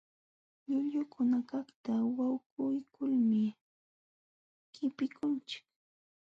Llullukunakaqta 0.67 1.93
wankuykulmi 2.15 3.43
qipikunchik. 4.73 5.65